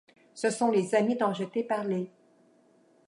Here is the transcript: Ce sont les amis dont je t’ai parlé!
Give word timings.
Ce 0.33 0.49
sont 0.49 0.71
les 0.71 0.95
amis 0.95 1.15
dont 1.15 1.31
je 1.31 1.43
t’ai 1.43 1.63
parlé! 1.63 2.09